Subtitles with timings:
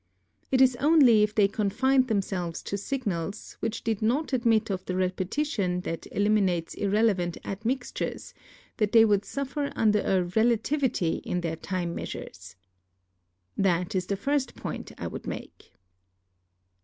[0.51, 4.95] It is only if they confined themselves to signals which did not admit of the
[4.95, 8.33] repetition that eliminates irrelevant admixtures
[8.77, 12.55] that they would suffer under a' relativity' in their time measures.
[13.55, 15.71] That is the first point I would make.